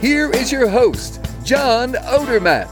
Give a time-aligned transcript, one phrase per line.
[0.00, 2.68] Here is your host, John Odermatt.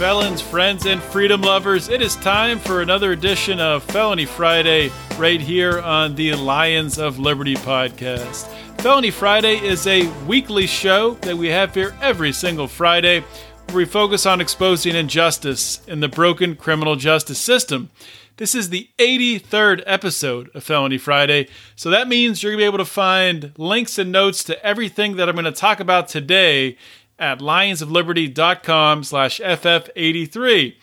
[0.00, 5.40] Felons, friends, and freedom lovers, it is time for another edition of Felony Friday right
[5.40, 8.48] here on the Lions of Liberty podcast.
[8.80, 13.20] Felony Friday is a weekly show that we have here every single Friday
[13.68, 17.90] where we focus on exposing injustice in the broken criminal justice system.
[18.38, 22.66] This is the 83rd episode of Felony Friday, so that means you're going to be
[22.66, 26.76] able to find links and notes to everything that I'm going to talk about today
[27.18, 30.76] at lionsofliberty.com slash ff83.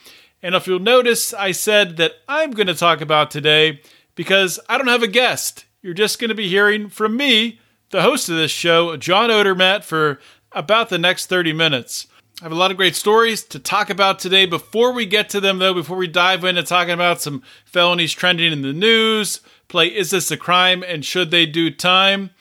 [0.44, 3.80] And if you'll notice, I said that I'm going to talk about today
[4.16, 5.64] because I don't have a guest.
[5.82, 7.62] You're just going to be hearing from me,
[7.92, 10.20] the host of this show, John Odermatt, for
[10.52, 12.08] about the next 30 minutes.
[12.42, 14.46] I have a lot of great stories to talk about today.
[14.46, 18.52] Before we get to them, though, before we dive into talking about some felonies trending
[18.52, 22.32] in the news, play Is This a Crime and Should They Do Time,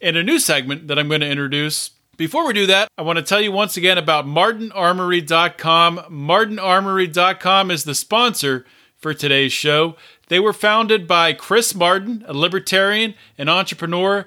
[0.00, 1.90] and a new segment that I'm going to introduce.
[2.16, 5.98] Before we do that, I want to tell you once again about MartinArmory.com.
[6.10, 8.64] MartinArmory.com is the sponsor
[8.96, 9.96] for today's show.
[10.28, 14.24] They were founded by Chris Martin, a libertarian, an entrepreneur,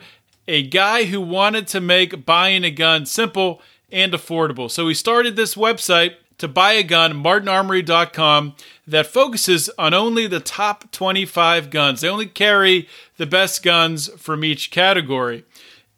[0.47, 4.69] a guy who wanted to make buying a gun simple and affordable.
[4.69, 10.39] So we started this website to buy a gun, martinarmory.com, that focuses on only the
[10.39, 12.01] top 25 guns.
[12.01, 15.45] They only carry the best guns from each category.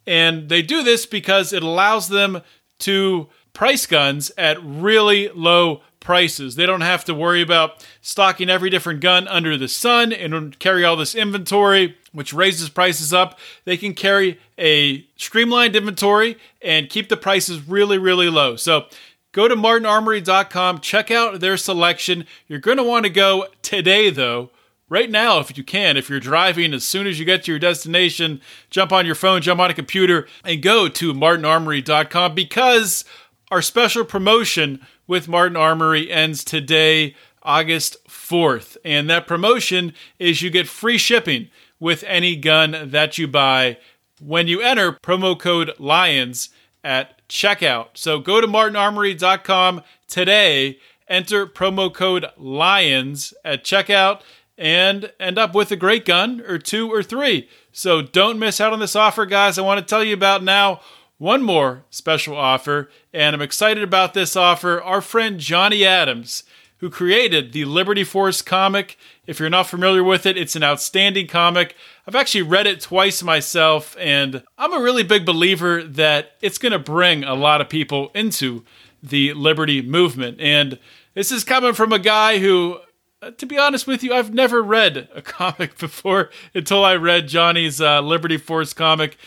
[0.08, 2.42] And they do this because it allows them
[2.80, 6.56] to price guns at really low prices.
[6.56, 10.84] They don't have to worry about stocking every different gun under the sun and carry
[10.84, 13.38] all this inventory, which raises prices up.
[13.66, 18.56] They can carry a streamlined inventory and keep the prices really, really low.
[18.56, 18.88] So
[19.34, 22.26] go to martinarmory.com, check out their selection.
[22.48, 24.50] You're going to want to go today, though.
[24.90, 27.60] Right now, if you can, if you're driving, as soon as you get to your
[27.60, 28.42] destination,
[28.72, 33.06] jump on your phone, jump on a computer, and go to martinarmory.com because
[33.52, 38.78] our special promotion with Martin Armory ends today, August 4th.
[38.86, 41.50] And that promotion is you get free shipping
[41.80, 43.80] with any gun that you buy
[44.22, 46.50] when you enter promo code LIONS
[46.84, 47.88] at checkout.
[47.96, 50.78] So go to martinarmory.com today,
[51.08, 54.22] enter promo code LIONS at checkout,
[54.60, 57.50] and end up with a great gun or two or three.
[57.72, 59.58] So don't miss out on this offer, guys.
[59.58, 60.82] I want to tell you about now
[61.20, 64.82] one more special offer, and I'm excited about this offer.
[64.82, 66.44] Our friend Johnny Adams,
[66.78, 68.98] who created the Liberty Force comic.
[69.28, 71.76] If you're not familiar with it, it's an outstanding comic.
[72.08, 76.72] I've actually read it twice myself, and I'm a really big believer that it's going
[76.72, 78.64] to bring a lot of people into
[79.04, 80.40] the Liberty movement.
[80.40, 80.80] And
[81.16, 82.80] this is coming from a guy who
[83.22, 87.28] uh, to be honest with you, I've never read a comic before until I read
[87.28, 89.18] Johnny's uh, Liberty Force comic,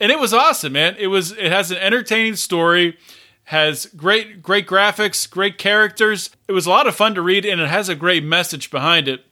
[0.00, 0.96] and it was awesome, man.
[0.98, 2.98] It was it has an entertaining story,
[3.44, 6.30] has great great graphics, great characters.
[6.48, 9.08] It was a lot of fun to read, and it has a great message behind
[9.08, 9.24] it.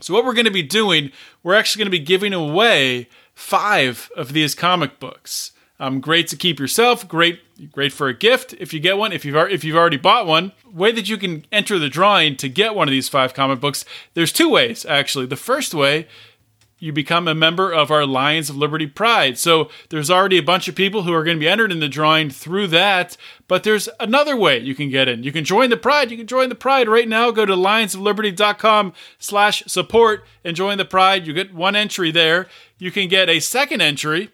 [0.00, 1.12] So what we're going to be doing,
[1.42, 5.52] we're actually going to be giving away five of these comic books.
[5.78, 7.08] Um, great to keep yourself.
[7.08, 7.40] Great,
[7.72, 9.12] great for a gift if you get one.
[9.12, 12.48] If you've if you've already bought one, way that you can enter the drawing to
[12.50, 13.84] get one of these five comic books.
[14.12, 15.26] There's two ways actually.
[15.26, 16.06] The first way.
[16.80, 19.38] You become a member of our Lions of Liberty Pride.
[19.38, 21.90] So there's already a bunch of people who are going to be entered in the
[21.90, 23.18] drawing through that.
[23.46, 25.22] But there's another way you can get in.
[25.22, 26.10] You can join the Pride.
[26.10, 27.30] You can join the Pride right now.
[27.30, 31.26] Go to lionsofliberty.com slash support and join the Pride.
[31.26, 32.48] You get one entry there.
[32.78, 34.30] You can get a second entry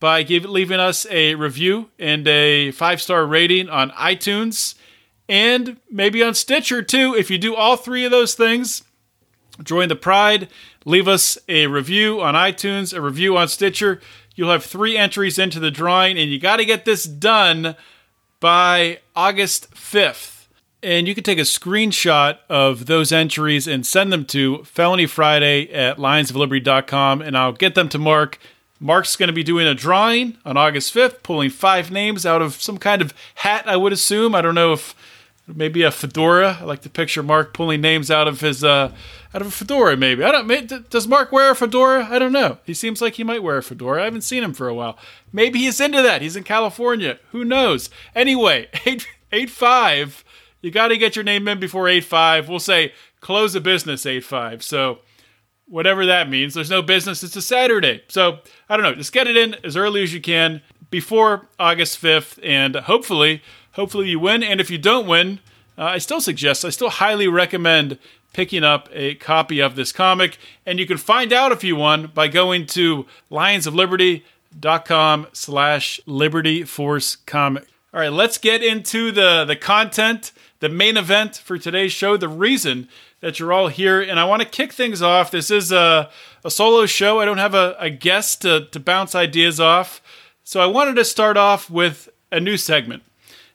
[0.00, 4.74] by give, leaving us a review and a five star rating on iTunes
[5.28, 7.14] and maybe on Stitcher too.
[7.16, 8.82] If you do all three of those things,
[9.62, 10.48] join the Pride,
[10.86, 14.00] leave us a review on iTunes, a review on Stitcher.
[14.34, 17.76] You'll have three entries into the drawing, and you got to get this done
[18.40, 20.46] by August 5th.
[20.82, 25.70] And you can take a screenshot of those entries and send them to Felony Friday
[25.72, 28.38] at lionsofliberty.com, and I'll get them to Mark
[28.78, 32.60] Mark's going to be doing a drawing on August 5th, pulling five names out of
[32.60, 34.34] some kind of hat, I would assume.
[34.34, 34.94] I don't know if
[35.46, 36.58] maybe a fedora.
[36.60, 38.92] I like to picture Mark pulling names out of his uh,
[39.36, 39.98] out of a fedora.
[39.98, 40.88] Maybe I don't.
[40.88, 42.08] Does Mark wear a fedora?
[42.10, 42.56] I don't know.
[42.64, 44.00] He seems like he might wear a fedora.
[44.00, 44.98] I haven't seen him for a while.
[45.30, 46.22] Maybe he's into that.
[46.22, 47.18] He's in California.
[47.32, 47.90] Who knows?
[48.14, 50.24] Anyway, eight eight five.
[50.62, 52.48] You got to get your name in before eight five.
[52.48, 54.62] We'll say close of business eight five.
[54.62, 55.00] So
[55.68, 56.54] whatever that means.
[56.54, 57.22] There's no business.
[57.22, 58.04] It's a Saturday.
[58.08, 58.38] So
[58.70, 58.94] I don't know.
[58.94, 63.42] Just get it in as early as you can before August 5th, and hopefully,
[63.72, 64.42] hopefully you win.
[64.42, 65.40] And if you don't win,
[65.78, 67.98] uh, I still suggest, I still highly recommend
[68.36, 70.36] picking up a copy of this comic.
[70.66, 77.16] And you can find out if you won by going to lionsofliberty.com slash Liberty Force
[77.16, 77.64] comic.
[77.94, 82.28] All right, let's get into the, the content, the main event for today's show, the
[82.28, 82.90] reason
[83.20, 84.02] that you're all here.
[84.02, 85.30] And I want to kick things off.
[85.30, 86.10] This is a,
[86.44, 87.20] a solo show.
[87.20, 90.02] I don't have a, a guest to, to bounce ideas off.
[90.44, 93.02] So I wanted to start off with a new segment.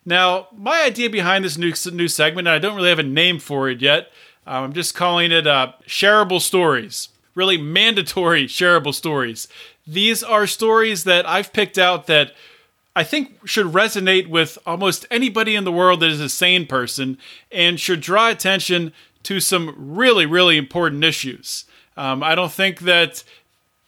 [0.08, 3.38] Now, my idea behind this new, new segment, and I don't really have a name
[3.38, 4.12] for it yet,
[4.46, 7.10] I'm just calling it uh, shareable stories.
[7.36, 9.48] Really mandatory shareable stories.
[9.88, 12.34] These are stories that I've picked out that
[12.96, 17.18] I think should resonate with almost anybody in the world that is a sane person
[17.52, 18.92] and should draw attention
[19.24, 21.66] to some really, really important issues.
[21.96, 23.24] Um, I don't think that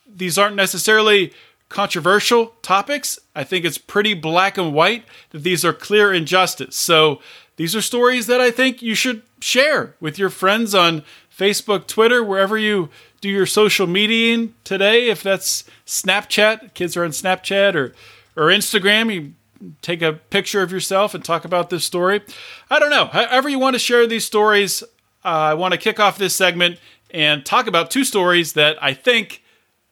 [0.07, 1.33] these aren't necessarily
[1.69, 3.19] controversial topics.
[3.35, 6.75] I think it's pretty black and white that these are clear injustice.
[6.75, 7.19] So
[7.57, 11.03] these are stories that I think you should share with your friends on
[11.35, 15.09] Facebook, Twitter, wherever you do your social media today.
[15.09, 17.93] If that's Snapchat, kids are on Snapchat or
[18.35, 19.33] or Instagram, you
[19.81, 22.21] take a picture of yourself and talk about this story.
[22.69, 23.05] I don't know.
[23.05, 24.81] However you want to share these stories,
[25.23, 26.79] uh, I want to kick off this segment
[27.11, 29.43] and talk about two stories that I think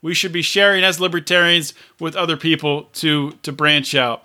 [0.01, 4.23] we should be sharing as libertarians with other people to to branch out.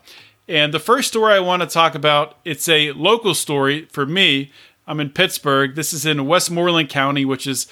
[0.49, 4.53] And the first story I want to talk about, it's a local story for me.
[4.87, 5.75] I'm in Pittsburgh.
[5.75, 7.67] This is in Westmoreland County, which is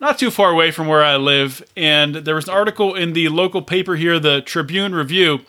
[0.00, 1.64] not too far away from where I live.
[1.76, 5.40] And there was an article in the local paper here, the Tribune Review,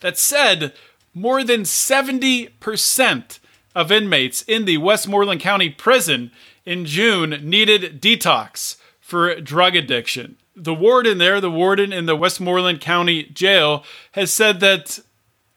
[0.00, 0.72] that said
[1.14, 3.38] more than 70%
[3.74, 6.30] of inmates in the Westmoreland County prison
[6.64, 12.80] in June needed detox for drug addiction the warden there, the warden in the Westmoreland
[12.80, 14.98] County Jail, has said that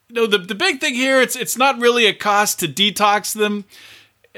[0.09, 3.33] you know the, the big thing here it's it's not really a cost to detox
[3.33, 3.65] them.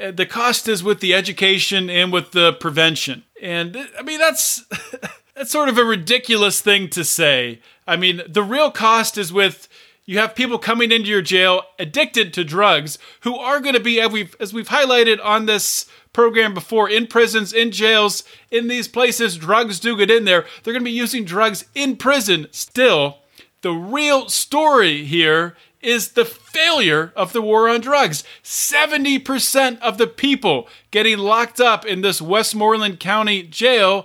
[0.00, 3.24] Uh, the cost is with the education and with the prevention.
[3.40, 4.64] And I mean that's
[5.34, 7.60] that's sort of a ridiculous thing to say.
[7.86, 9.68] I mean, the real cost is with
[10.06, 14.00] you have people coming into your jail addicted to drugs who are going to be
[14.00, 18.86] as we've, as we've highlighted on this program before in prisons, in jails, in these
[18.86, 20.46] places, drugs do get in there.
[20.62, 23.18] They're going to be using drugs in prison still.
[23.62, 28.24] The real story here is the failure of the war on drugs.
[28.42, 34.04] 70% of the people getting locked up in this Westmoreland County jail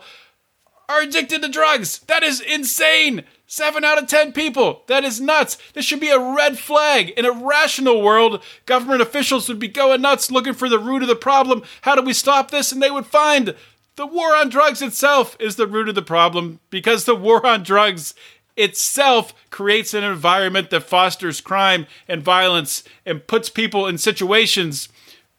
[0.88, 2.00] are addicted to drugs.
[2.02, 3.24] That is insane.
[3.48, 4.84] Seven out of ten people.
[4.88, 5.58] That is nuts.
[5.74, 7.10] This should be a red flag.
[7.18, 11.10] In a rational world, government officials would be going nuts looking for the root of
[11.10, 11.64] the problem.
[11.82, 12.72] How do we stop this?
[12.72, 13.56] And they would find
[13.96, 17.64] the war on drugs itself is the root of the problem because the war on
[17.64, 18.14] drugs
[18.56, 24.90] itself creates an environment that fosters crime and violence and puts people in situations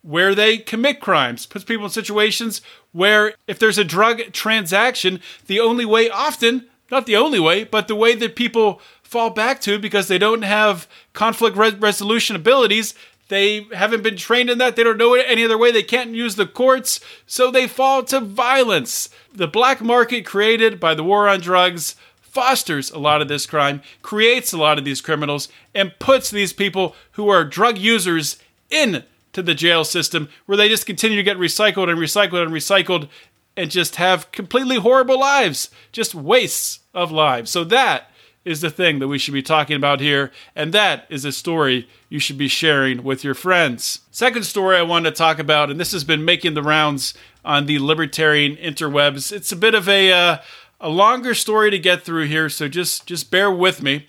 [0.02, 2.60] where they commit crimes, puts people in situations
[2.90, 7.88] where if there's a drug transaction, the only way often not the only way, but
[7.88, 12.94] the way that people fall back to because they don't have conflict re- resolution abilities.
[13.28, 14.76] They haven't been trained in that.
[14.76, 15.72] They don't know it any other way.
[15.72, 17.00] They can't use the courts.
[17.26, 19.08] So they fall to violence.
[19.32, 21.96] The black market created by the war on drugs
[22.32, 26.52] fosters a lot of this crime, creates a lot of these criminals, and puts these
[26.52, 28.38] people who are drug users
[28.70, 32.50] in to the jail system where they just continue to get recycled and recycled and
[32.50, 33.08] recycled
[33.54, 37.50] and just have completely horrible lives, just wastes of lives.
[37.50, 38.10] So that
[38.44, 41.86] is the thing that we should be talking about here, and that is a story
[42.08, 44.00] you should be sharing with your friends.
[44.10, 47.66] Second story I wanted to talk about, and this has been making the rounds on
[47.66, 49.30] the libertarian interwebs.
[49.30, 50.38] It's a bit of a uh,
[50.82, 54.08] a longer story to get through here, so just just bear with me.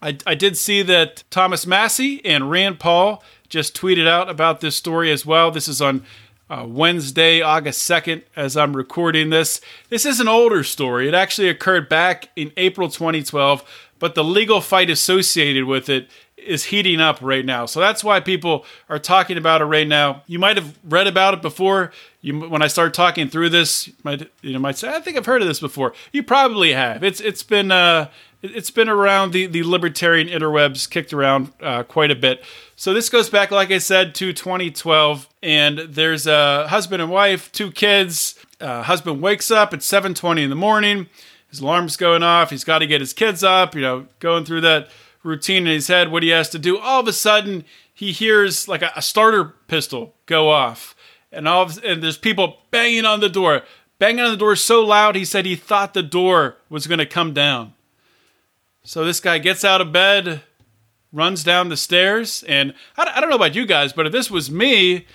[0.00, 4.76] I, I did see that Thomas Massie and Rand Paul just tweeted out about this
[4.76, 5.50] story as well.
[5.50, 6.04] This is on
[6.50, 9.60] uh, Wednesday, August 2nd, as I'm recording this.
[9.88, 11.08] This is an older story.
[11.08, 16.08] It actually occurred back in April 2012, but the legal fight associated with it
[16.48, 17.66] is heating up right now.
[17.66, 20.22] So that's why people are talking about it right now.
[20.26, 21.92] You might have read about it before.
[22.20, 25.16] You, when I start talking through this, you might you know might say, "I think
[25.16, 27.04] I've heard of this before." You probably have.
[27.04, 28.08] It's it's been uh,
[28.42, 32.42] it's been around the, the libertarian interwebs, kicked around uh, quite a bit.
[32.76, 37.50] So this goes back, like I said, to 2012, and there's a husband and wife,
[37.52, 38.36] two kids.
[38.60, 41.08] Uh, husband wakes up at 7:20 in the morning.
[41.50, 42.50] His alarm's going off.
[42.50, 43.74] He's got to get his kids up.
[43.74, 44.88] You know, going through that
[45.28, 46.78] routine in his head, what he has to do.
[46.78, 50.96] All of a sudden, he hears like a, a starter pistol go off,
[51.30, 53.62] and all of, and there's people banging on the door,
[53.98, 55.14] banging on the door so loud.
[55.14, 57.74] He said he thought the door was going to come down.
[58.82, 60.42] So this guy gets out of bed,
[61.12, 64.30] runs down the stairs, and I, I don't know about you guys, but if this
[64.30, 65.06] was me,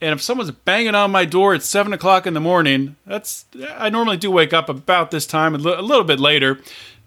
[0.00, 3.44] and if someone's banging on my door at seven o'clock in the morning, that's
[3.76, 6.60] I normally do wake up about this time, a, a little bit later.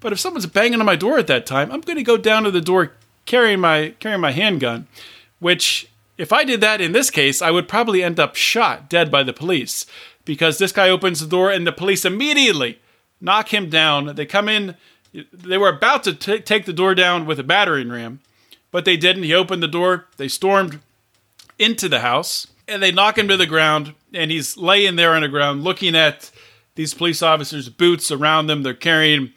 [0.04, 2.44] But if someone's banging on my door at that time, I'm going to go down
[2.44, 2.92] to the door
[3.26, 4.88] carrying my carrying my handgun,
[5.40, 9.10] which if I did that in this case, I would probably end up shot dead
[9.10, 9.86] by the police
[10.26, 12.80] because this guy opens the door and the police immediately
[13.22, 14.14] knock him down.
[14.16, 14.76] They come in
[15.32, 18.20] they were about to t- take the door down with a battering ram,
[18.72, 19.24] but they didn't.
[19.24, 20.08] He opened the door.
[20.18, 20.80] They stormed
[21.58, 23.94] into the house and they knock him to the ground.
[24.14, 26.32] And he's laying there on the ground looking at
[26.76, 28.64] these police officers' boots around them.
[28.64, 29.32] They're carrying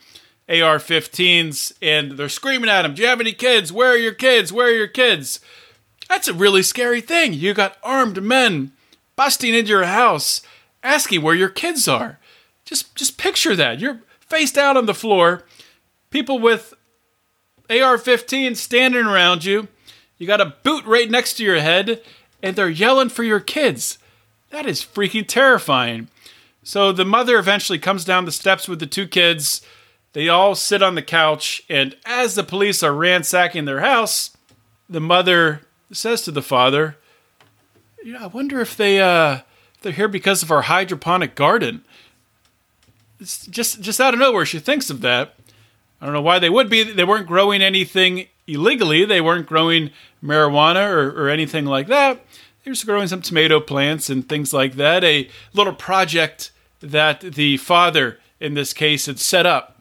[0.48, 3.72] AR 15s and they're screaming at him, Do you have any kids?
[3.72, 4.52] Where are your kids?
[4.52, 5.40] Where are your kids?
[6.08, 7.32] That's a really scary thing.
[7.32, 8.72] You got armed men
[9.16, 10.42] busting into your house
[10.82, 12.18] asking where your kids are.
[12.64, 13.80] Just just picture that.
[13.80, 15.44] You're face down on the floor
[16.10, 16.74] people with
[17.68, 19.68] AR 15 standing around you.
[20.18, 22.00] You got a boot right next to your head,
[22.42, 23.98] and they're yelling for your kids.
[24.50, 26.08] That is freaking terrifying.
[26.62, 29.60] So the mother eventually comes down the steps with the two kids.
[30.16, 34.34] They all sit on the couch, and as the police are ransacking their house,
[34.88, 35.60] the mother
[35.92, 36.96] says to the father,
[38.02, 39.40] "Yeah, I wonder if they uh,
[39.82, 41.84] they're here because of our hydroponic garden."
[43.20, 45.34] It's just just out of nowhere, she thinks of that.
[46.00, 46.82] I don't know why they would be.
[46.82, 49.04] They weren't growing anything illegally.
[49.04, 49.90] They weren't growing
[50.24, 52.24] marijuana or, or anything like that.
[52.64, 55.04] They were just growing some tomato plants and things like that.
[55.04, 59.75] A little project that the father, in this case, had set up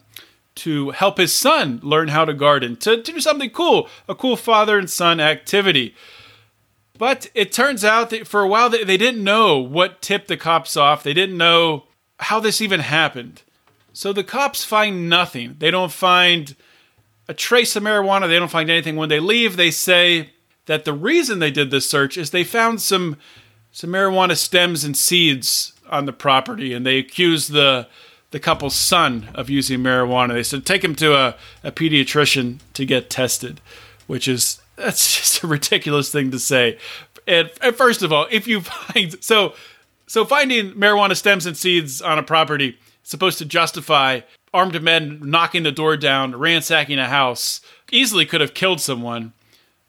[0.56, 4.36] to help his son learn how to garden, to, to do something cool, a cool
[4.36, 5.94] father and son activity.
[6.98, 10.36] But it turns out that for a while they, they didn't know what tipped the
[10.36, 11.02] cops off.
[11.02, 11.84] They didn't know
[12.20, 13.42] how this even happened.
[13.92, 15.56] So the cops find nothing.
[15.58, 16.54] They don't find
[17.28, 18.28] a trace of marijuana.
[18.28, 18.96] They don't find anything.
[18.96, 20.30] When they leave, they say
[20.66, 23.16] that the reason they did this search is they found some
[23.72, 27.86] some marijuana stems and seeds on the property, and they accused the
[28.30, 30.34] the couple's son of using marijuana.
[30.34, 33.60] They said take him to a, a pediatrician to get tested,
[34.06, 36.78] which is that's just a ridiculous thing to say.
[37.26, 39.54] And, and first of all, if you find so
[40.06, 44.20] so finding marijuana stems and seeds on a property supposed to justify
[44.54, 49.32] armed men knocking the door down, ransacking a house, easily could have killed someone.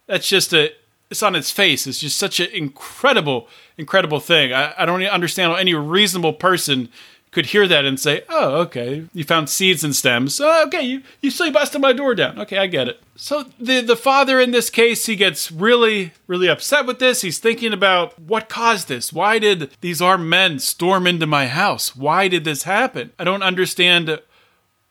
[0.08, 0.72] That's just a
[1.10, 1.88] it's on its face.
[1.88, 4.54] It's just such an incredible, incredible thing.
[4.54, 6.90] I, I don't understand how any reasonable person
[7.38, 10.42] could hear that and say, "Oh, okay, you found seeds and stems.
[10.42, 12.40] Oh, okay, you you still busted my door down.
[12.40, 16.48] Okay, I get it." So the the father in this case, he gets really really
[16.48, 17.22] upset with this.
[17.22, 19.14] He's thinking about what caused this.
[19.14, 21.96] Why did these armed men storm into my house?
[21.96, 23.12] Why did this happen?
[23.20, 24.20] I don't understand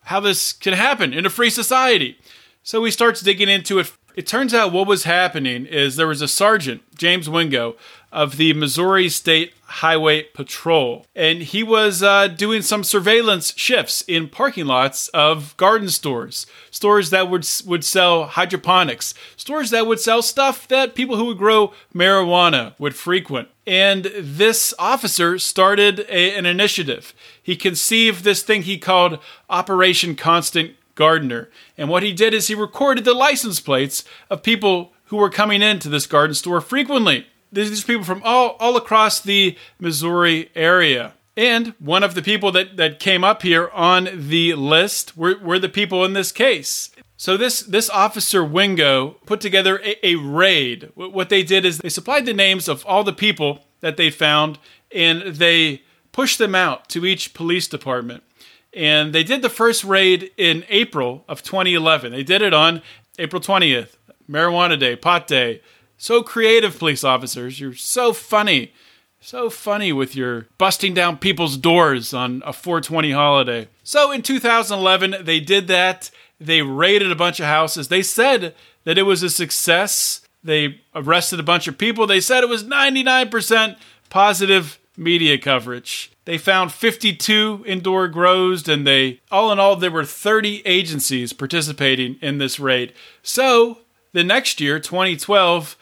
[0.03, 2.17] how this can happen in a free society.
[2.63, 3.91] So he starts digging into it.
[4.15, 7.75] It turns out what was happening is there was a sergeant, James Wingo,
[8.11, 11.05] of the Missouri State Highway Patrol.
[11.15, 17.09] And he was uh, doing some surveillance shifts in parking lots of garden stores, stores
[17.09, 21.73] that would, would sell hydroponics, stores that would sell stuff that people who would grow
[21.93, 23.49] marijuana would frequent.
[23.65, 27.13] And this officer started a, an initiative.
[27.43, 31.49] He conceived this thing he called Operation Constant Gardener.
[31.77, 35.61] And what he did is he recorded the license plates of people who were coming
[35.61, 41.13] into this garden store frequently these people from all, all across the Missouri area.
[41.35, 45.59] And one of the people that, that came up here on the list were, were
[45.59, 46.89] the people in this case.
[47.19, 50.91] So this this officer Wingo put together a, a, raid.
[50.93, 54.59] What they did is they supplied the names of all the people that they found,
[54.91, 58.23] and they pushed them out to each police department.
[58.71, 62.11] And they did the first raid in April of 2011.
[62.11, 62.83] They did it on
[63.17, 63.95] April 20th,
[64.29, 65.61] Marijuana Day, Pot Day,
[65.97, 67.59] so creative, police officers.
[67.59, 68.73] You're so funny.
[69.19, 73.67] So funny with your busting down people's doors on a 420 holiday.
[73.83, 76.11] So in 2011, they did that.
[76.39, 77.87] They raided a bunch of houses.
[77.87, 80.21] They said that it was a success.
[80.43, 82.05] They arrested a bunch of people.
[82.05, 83.75] They said it was 99%
[84.09, 86.11] positive media coverage.
[86.25, 92.17] They found 52 indoor grows, and they, all in all, there were 30 agencies participating
[92.21, 92.93] in this raid.
[93.23, 93.79] So
[94.13, 95.77] the next year, 2012,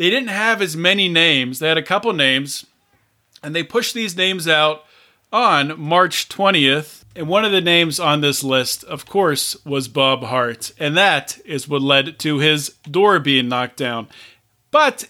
[0.00, 1.58] they didn't have as many names.
[1.58, 2.64] They had a couple names,
[3.42, 4.82] and they pushed these names out
[5.30, 7.04] on March 20th.
[7.14, 10.72] And one of the names on this list, of course, was Bob Harte.
[10.78, 14.08] And that is what led to his door being knocked down.
[14.70, 15.06] But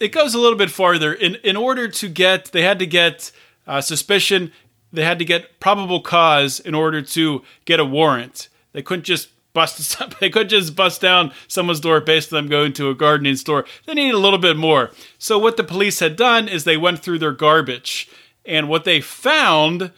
[0.00, 1.12] it goes a little bit farther.
[1.12, 3.30] In, in order to get, they had to get
[3.68, 4.50] uh, suspicion,
[4.92, 8.48] they had to get probable cause in order to get a warrant.
[8.72, 12.72] They couldn't just bust they could just bust down someone's door based on them going
[12.74, 13.64] to a gardening store.
[13.86, 14.90] They needed a little bit more.
[15.18, 18.08] So what the police had done is they went through their garbage
[18.44, 19.92] and what they found,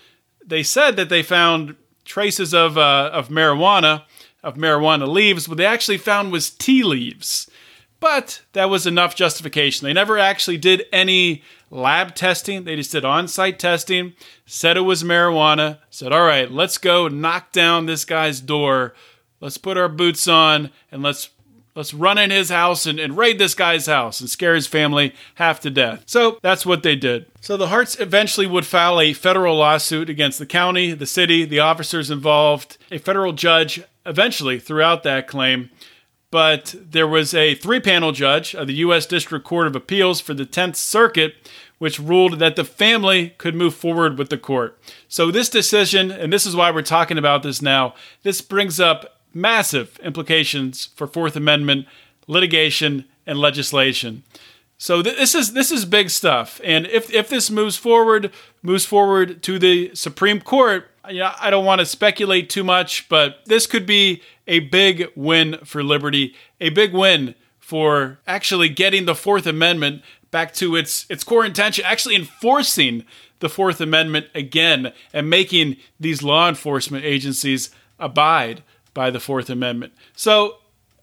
[0.44, 4.04] they said that they found traces of uh, of marijuana,
[4.42, 5.49] of marijuana leaves.
[5.49, 7.50] What they actually found was tea leaves.
[8.00, 9.87] But that was enough justification.
[9.87, 12.64] They never actually did any lab testing.
[12.64, 14.12] They just did on site testing,
[14.44, 18.92] said it was marijuana, said, all right, let's go knock down this guy's door.
[19.44, 21.28] Let's put our boots on and let's
[21.76, 25.12] Let's run in his house and, and, raid this guy's house and scare his family
[25.34, 26.04] half to death.
[26.06, 27.26] So that's what they did.
[27.40, 31.58] So the Hartes eventually would file a federal lawsuit against the county, the city, the
[31.58, 32.78] officers involved.
[32.92, 35.70] A federal judge eventually threw out that claim.
[36.30, 39.04] But there was a three panel judge of the U.S.
[39.04, 41.34] District Court of Appeals for the 10th Circuit
[41.78, 44.78] which ruled that the family could move forward with the court.
[45.08, 49.13] So, this decision, and this is why we're talking about this now, this brings up
[49.35, 51.87] massive implications for Fourth Amendment
[52.26, 54.23] litigation and legislation.
[54.79, 58.85] So th- this is this is big stuff, and if if this moves forward, moves
[58.85, 63.38] forward to the Supreme Court, you know, I don't want to speculate too much, but
[63.47, 69.14] this could be a big win for liberty, a big win for actually getting the
[69.14, 73.05] Fourth Amendment back to its its core intention, actually enforcing
[73.38, 78.62] the Fourth Amendment again and making these law enforcement agencies abide
[78.94, 79.92] by the Fourth Amendment.
[80.16, 80.56] So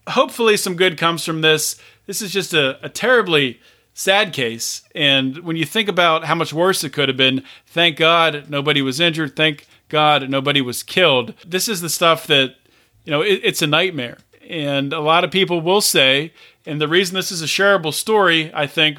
[0.08, 1.76] hopefully some good comes from this.
[2.06, 3.60] This is just a, a terribly
[3.94, 4.82] sad case.
[4.94, 8.82] And when you think about how much worse it could have been, thank God nobody
[8.82, 9.36] was injured.
[9.36, 11.34] Thank God nobody was killed.
[11.46, 12.56] This is the stuff that,
[13.04, 14.18] you know, it, it's a nightmare.
[14.48, 16.32] And a lot of people will say,
[16.66, 18.98] and the reason this is a shareable story, I think,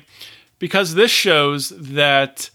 [0.59, 2.49] because this shows that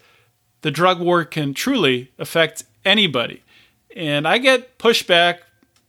[0.63, 3.43] the drug war can truly affect anybody.
[3.95, 5.41] And I get pushback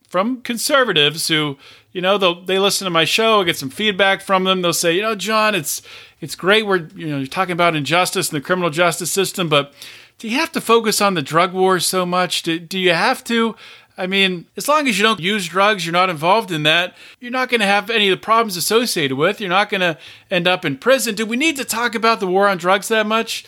[0.09, 1.57] from conservatives who,
[1.91, 4.61] you know, they listen to my show, get some feedback from them.
[4.61, 5.81] They'll say, you know, John, it's
[6.19, 9.73] it's great we're you know you're talking about injustice in the criminal justice system, but
[10.17, 12.43] do you have to focus on the drug war so much?
[12.43, 13.55] Do, do you have to?
[13.97, 17.31] I mean, as long as you don't use drugs, you're not involved in that, you're
[17.31, 19.41] not going to have any of the problems associated with.
[19.41, 19.97] You're not going to
[20.31, 21.15] end up in prison.
[21.15, 23.45] Do we need to talk about the war on drugs that much?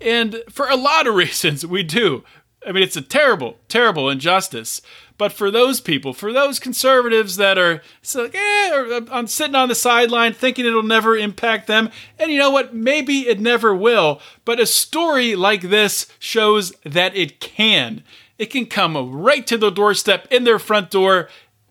[0.00, 2.22] And for a lot of reasons, we do.
[2.68, 4.82] I mean, it's a terrible, terrible injustice.
[5.16, 9.68] But for those people, for those conservatives that are so, eh, or, I'm sitting on
[9.68, 12.74] the sideline thinking it'll never impact them, and you know what?
[12.74, 14.20] Maybe it never will.
[14.44, 18.04] But a story like this shows that it can.
[18.38, 21.28] It can come right to the doorstep in their front door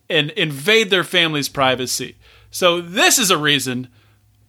[0.09, 2.17] and invade their family's privacy.
[2.49, 3.87] So, this is a reason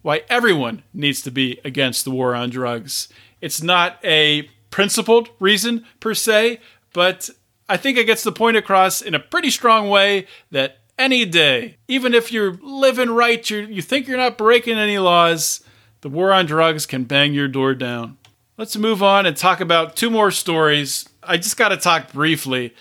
[0.01, 3.07] why everyone needs to be against the war on drugs.
[3.39, 6.59] It's not a principled reason per se,
[6.93, 7.29] but
[7.67, 11.77] I think it gets the point across in a pretty strong way that any day,
[11.87, 15.63] even if you're living right, you you think you're not breaking any laws,
[16.01, 18.17] the war on drugs can bang your door down.
[18.57, 21.07] Let's move on and talk about two more stories.
[21.23, 22.73] I just got to talk briefly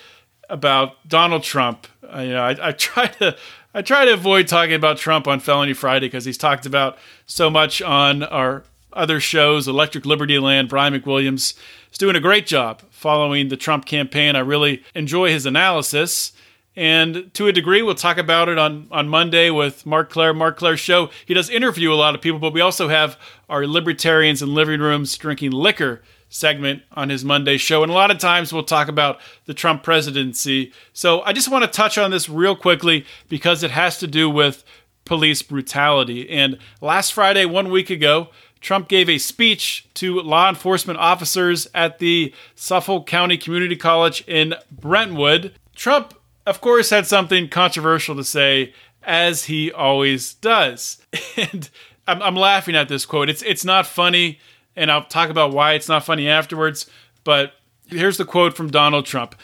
[0.49, 1.87] about Donald Trump.
[2.03, 3.37] Uh, you know, I, I try to
[3.75, 7.51] I try to avoid talking about Trump on Felony Friday because he's talked about so
[7.51, 10.69] much on our other shows, Electric Liberty Land.
[10.69, 11.55] Brian McWilliams
[11.93, 14.37] is doing a great job following the Trump campaign.
[14.37, 16.33] I really enjoy his analysis.
[16.77, 20.57] And to a degree, we'll talk about it on, on Monday with Marc Clair, Marc
[20.57, 21.11] Clair's show.
[21.27, 24.81] He does interview a lot of people, but we also have our Libertarians in Living
[24.81, 27.83] Rooms Drinking Liquor segment on his Monday show.
[27.83, 30.73] And a lot of times we'll talk about the Trump presidency.
[30.93, 34.31] So I just want to touch on this real quickly because it has to do
[34.31, 34.63] with
[35.05, 36.29] police brutality.
[36.29, 38.29] And last Friday, one week ago,
[38.61, 44.55] Trump gave a speech to law enforcement officers at the Suffolk County Community College in
[44.71, 45.55] Brentwood.
[45.75, 46.15] Trump,
[46.47, 50.99] of course, had something controversial to say, as he always does.
[51.37, 51.71] And
[52.09, 53.29] I'm, I'm laughing at this quote.
[53.29, 54.41] It's it's not funny,
[54.75, 56.91] and I'll talk about why it's not funny afterwards.
[57.23, 57.53] But
[57.87, 59.37] here's the quote from Donald Trump.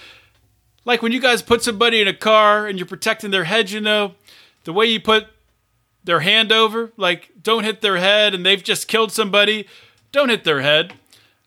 [0.85, 3.81] Like when you guys put somebody in a car and you're protecting their head, you
[3.81, 4.15] know,
[4.65, 5.27] the way you put
[6.05, 9.67] their hand over, like don't hit their head and they've just killed somebody,
[10.13, 10.95] don't hit their head.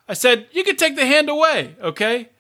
[0.08, 2.30] I said, you can take the hand away, okay?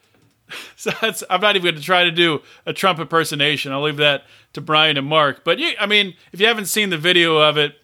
[0.78, 3.74] So that's, I'm not even going to try to do a Trump impersonation.
[3.74, 5.44] I'll leave that to Brian and Mark.
[5.44, 7.76] But you, I mean, if you haven't seen the video of it,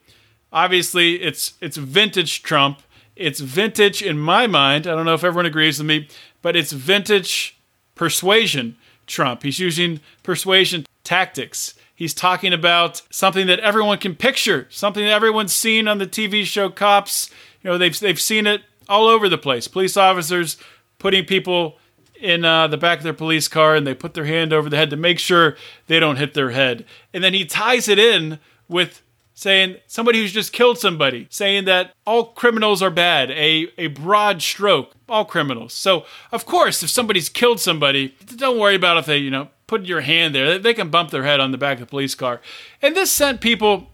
[0.53, 2.81] obviously it's it's vintage Trump.
[3.15, 4.87] It's vintage in my mind.
[4.87, 6.07] I don't know if everyone agrees with me,
[6.41, 7.59] but it's vintage
[7.95, 9.43] persuasion Trump.
[9.43, 11.73] He's using persuasion tactics.
[11.95, 16.43] He's talking about something that everyone can picture, something that everyone's seen on the TV
[16.43, 17.29] show Cops.
[17.61, 19.67] You know, they've they've seen it all over the place.
[19.67, 20.57] Police officers
[20.97, 21.77] putting people
[22.19, 24.77] in uh, the back of their police car and they put their hand over the
[24.77, 26.85] head to make sure they don't hit their head.
[27.13, 29.01] And then he ties it in with
[29.33, 34.41] saying somebody who's just killed somebody, saying that all criminals are bad, a, a broad
[34.41, 35.73] stroke, all criminals.
[35.73, 39.87] So, of course, if somebody's killed somebody, don't worry about if they, you know, put
[39.87, 40.59] your hand there.
[40.59, 42.41] They can bump their head on the back of the police car.
[42.79, 43.89] And this sent people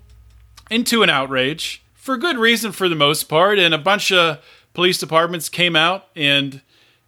[0.69, 3.57] into an outrage for good reason for the most part.
[3.57, 6.61] And a bunch of police departments came out and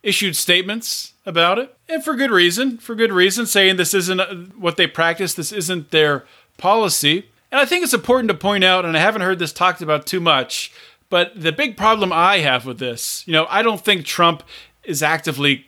[0.03, 1.75] issued statements about it.
[1.89, 5.91] And for good reason, for good reason, saying this isn't what they practice, this isn't
[5.91, 6.23] their
[6.55, 7.25] policy.
[7.51, 10.05] And I think it's important to point out, and I haven't heard this talked about
[10.05, 10.71] too much,
[11.09, 14.43] but the big problem I have with this, you know, I don't think Trump
[14.85, 15.65] is actively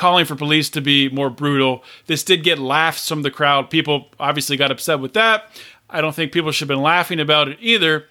[0.00, 1.84] calling for police to be more brutal.
[2.06, 3.68] This did get laughs from the crowd.
[3.68, 5.44] People obviously got upset with that.
[5.90, 8.06] I don't think people should have been laughing about it either.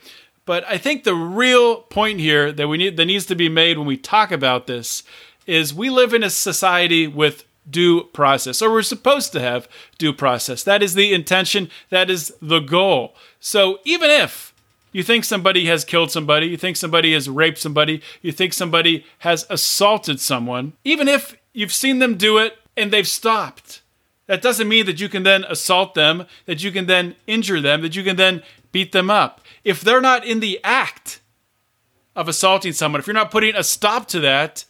[0.45, 3.79] But I think the real point here that we need that needs to be made
[3.79, 5.01] when we talk about this
[5.47, 10.13] is we live in a society with due process, or we're supposed to have due
[10.13, 10.63] process.
[10.63, 13.15] That is the intention, that is the goal.
[13.39, 14.53] So even if
[14.91, 19.05] you think somebody has killed somebody, you think somebody has raped somebody, you think somebody
[19.19, 23.81] has assaulted someone, even if you've seen them do it and they've stopped,
[24.27, 27.81] that doesn't mean that you can then assault them, that you can then injure them,
[27.81, 29.41] that you can then beat them up.
[29.63, 31.19] If they're not in the act
[32.15, 34.65] of assaulting someone, if you're not putting a stop to that,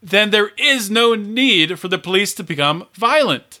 [0.00, 3.60] then there is no need for the police to become violent.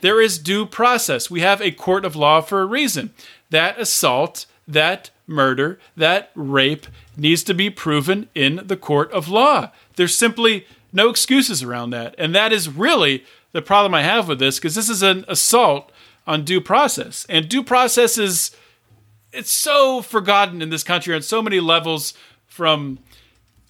[0.00, 1.30] There is due process.
[1.30, 3.12] We have a court of law for a reason.
[3.50, 6.86] That assault, that murder, that rape
[7.16, 9.72] needs to be proven in the court of law.
[9.96, 12.14] There's simply no excuses around that.
[12.18, 15.90] And that is really the problem I have with this because this is an assault
[16.26, 17.26] on due process.
[17.28, 18.50] And due process is
[19.32, 22.14] it's so forgotten in this country on so many levels
[22.46, 22.98] from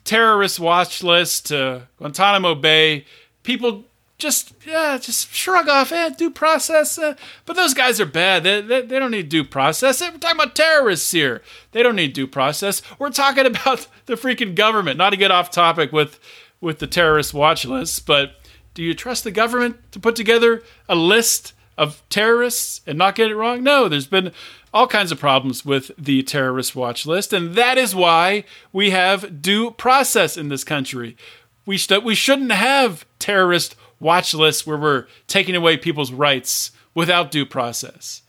[0.05, 3.05] terrorist watch list to Guantanamo Bay.
[3.43, 3.85] People
[4.19, 6.99] just yeah, just shrug off, eh, due process.
[6.99, 8.45] Uh, but those guys are bad.
[8.45, 10.01] They, they, they don't need due process.
[10.01, 11.43] We're talking about terrorists here.
[11.73, 12.81] They don't need due process.
[12.99, 14.97] We're talking about the freaking government.
[14.97, 16.19] Not to get off topic with
[16.67, 18.33] with the terrorist watch list, but
[18.75, 23.31] do you trust the government to put together a list of terrorists and not get
[23.31, 23.63] it wrong?
[23.63, 24.33] No, there's been
[24.75, 29.41] all kinds of problems with the terrorist watch list, and that is why we have
[29.41, 31.17] due process in this country.
[31.65, 37.31] We, st- we shouldn't have terrorist watch lists where we're taking away people's rights without
[37.31, 38.23] due process.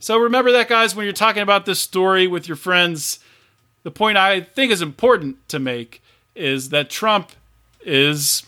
[0.00, 3.20] So remember that, guys, when you're talking about this story with your friends.
[3.84, 6.02] The point I think is important to make
[6.34, 7.30] is that Trump
[7.86, 8.42] is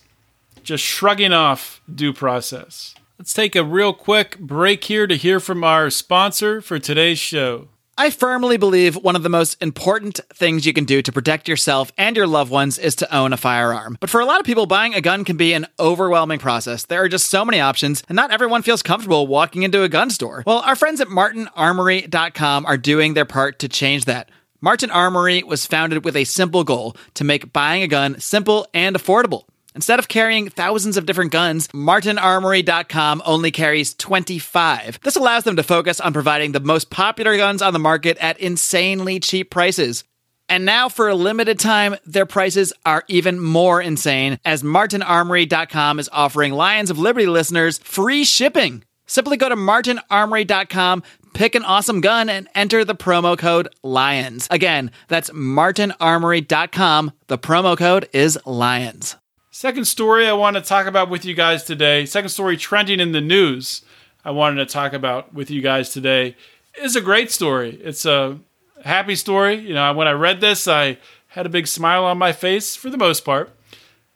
[0.63, 2.95] just shrugging off due process.
[3.19, 7.69] Let's take a real quick break here to hear from our sponsor for today's show.
[8.01, 11.91] I firmly believe one of the most important things you can do to protect yourself
[11.99, 13.97] and your loved ones is to own a firearm.
[13.99, 16.85] But for a lot of people, buying a gun can be an overwhelming process.
[16.85, 20.11] There are just so many options, and not everyone feels comfortable walking into a gun
[20.11, 20.45] store.
[20.47, 24.31] Well, our friends at martinarmory.com are doing their part to change that.
[24.61, 28.97] Martin Armory was founded with a simple goal to make buying a gun simple and
[28.97, 29.45] affordable.
[29.75, 34.99] Instead of carrying thousands of different guns, martinarmory.com only carries 25.
[35.05, 38.41] This allows them to focus on providing the most popular guns on the market at
[38.41, 40.03] insanely cheap prices.
[40.49, 46.09] And now, for a limited time, their prices are even more insane as martinarmory.com is
[46.11, 48.83] offering Lions of Liberty listeners free shipping.
[49.09, 51.03] Simply go to martinarmory.com,
[51.35, 54.47] pick an awesome gun, and enter the promo code LIONS.
[54.51, 57.13] Again, that's martinarmory.com.
[57.27, 59.17] The promo code is LIONS.
[59.51, 63.11] Second story I want to talk about with you guys today, second story trending in
[63.11, 63.83] the news
[64.25, 66.37] I wanted to talk about with you guys today
[66.81, 67.81] is a great story.
[67.83, 68.39] It's a
[68.85, 69.55] happy story.
[69.57, 72.91] You know, when I read this, I had a big smile on my face for
[72.91, 73.51] the most part.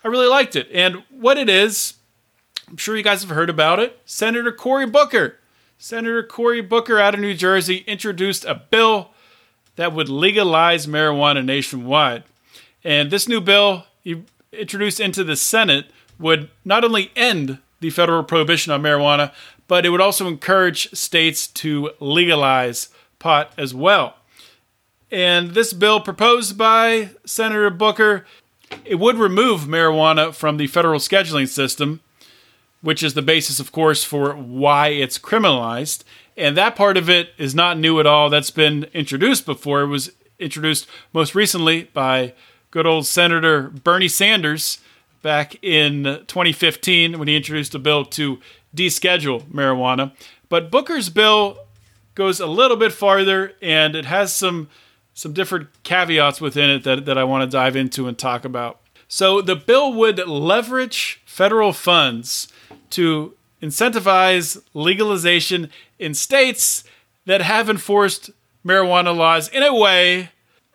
[0.04, 0.68] I really liked it.
[0.72, 1.94] And what it is,
[2.72, 4.00] I'm sure you guys have heard about it.
[4.06, 5.36] Senator Cory Booker.
[5.76, 9.10] Senator Cory Booker out of New Jersey introduced a bill
[9.76, 12.24] that would legalize marijuana nationwide.
[12.82, 18.24] And this new bill, he introduced into the Senate would not only end the federal
[18.24, 19.34] prohibition on marijuana,
[19.68, 24.16] but it would also encourage states to legalize pot as well.
[25.10, 28.24] And this bill proposed by Senator Booker
[28.86, 32.00] It would remove marijuana from the federal scheduling system,
[32.82, 36.04] which is the basis, of course, for why it's criminalized.
[36.36, 38.28] And that part of it is not new at all.
[38.28, 39.82] That's been introduced before.
[39.82, 42.34] It was introduced most recently by
[42.70, 44.78] good old Senator Bernie Sanders
[45.22, 48.40] back in 2015 when he introduced a bill to
[48.74, 50.12] deschedule marijuana.
[50.48, 51.58] But Booker's bill
[52.14, 54.68] goes a little bit farther and it has some
[55.14, 58.80] some different caveats within it that, that I want to dive into and talk about.
[59.14, 62.48] So the bill would leverage federal funds
[62.88, 66.82] to incentivize legalization in states
[67.26, 68.30] that have enforced
[68.64, 70.30] marijuana laws in a way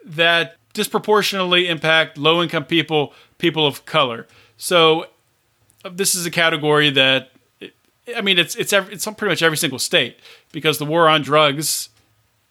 [0.05, 4.27] that disproportionately impact low income people, people of color.
[4.55, 5.07] So
[5.83, 7.31] uh, this is a category that
[8.15, 10.19] I mean it's it's every, it's pretty much every single state
[10.51, 11.89] because the war on drugs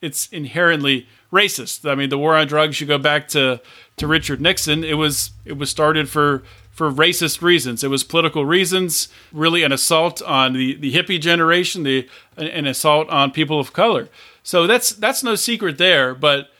[0.00, 1.88] it's inherently racist.
[1.88, 3.60] I mean the war on drugs you go back to
[3.96, 7.82] to Richard Nixon it was it was started for for racist reasons.
[7.82, 12.06] It was political reasons, really an assault on the, the hippie generation, the
[12.36, 14.10] an assault on people of color.
[14.42, 16.50] So that's that's no secret there, but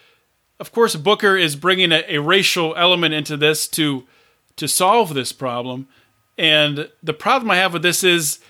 [0.59, 4.05] of course, Booker is bringing a, a, racial element into this to
[4.57, 5.87] to solve this problem.
[6.38, 8.40] And the problem I have with this is,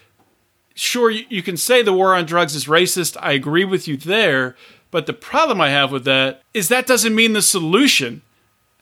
[0.74, 3.16] sure, you, you can say the war on drugs is racist.
[3.20, 4.56] I agree with you there.
[4.96, 8.22] But the problem I have with that is that doesn't mean the solution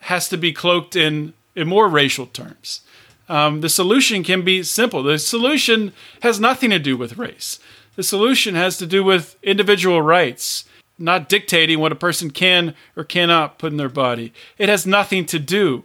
[0.02, 2.82] has to be cloaked in, in more racial terms.
[3.28, 5.02] Um, the solution can be simple.
[5.02, 7.58] The solution has nothing to do with race.
[7.96, 10.66] The solution has to do with individual rights
[11.00, 14.32] not dictating what a person can or cannot put in their body.
[14.56, 15.82] It has nothing to do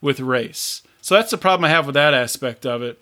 [0.00, 0.80] with race.
[1.02, 2.98] So that's the problem I have with that aspect of it.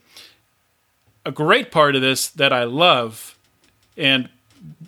[1.24, 3.38] A great part of this that I love,
[3.96, 4.30] and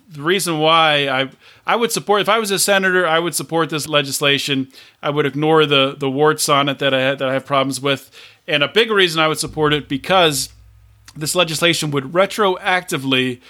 [0.09, 1.29] the reason why I
[1.65, 4.69] I would support if I was a senator, I would support this legislation.
[5.01, 8.11] I would ignore the the warts on it that I that I have problems with,
[8.47, 10.49] and a big reason I would support it because
[11.15, 13.41] this legislation would retroactively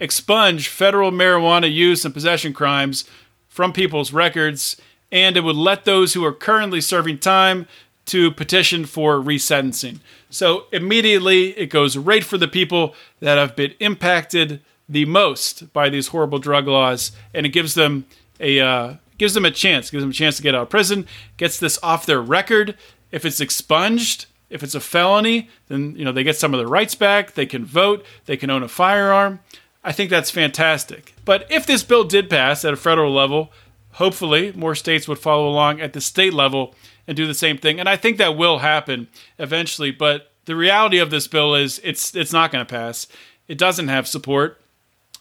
[0.00, 3.04] expunge federal marijuana use and possession crimes
[3.48, 4.80] from people's records,
[5.12, 7.66] and it would let those who are currently serving time
[8.06, 10.00] to petition for resentencing.
[10.28, 15.88] So immediately it goes right for the people that have been impacted the most by
[15.88, 18.06] these horrible drug laws, and it gives them
[18.40, 21.06] a uh, gives them a chance, gives them a chance to get out of prison,
[21.36, 22.76] gets this off their record.
[23.10, 26.68] If it's expunged, if it's a felony, then you know they get some of their
[26.68, 27.32] rights back.
[27.32, 28.04] They can vote.
[28.26, 29.40] They can own a firearm.
[29.82, 31.14] I think that's fantastic.
[31.24, 33.52] But if this bill did pass at a federal level,
[33.92, 36.74] hopefully more states would follow along at the state level
[37.06, 37.78] and do the same thing.
[37.78, 39.90] And I think that will happen eventually.
[39.90, 43.06] But the reality of this bill is it's it's not going to pass.
[43.46, 44.60] It doesn't have support.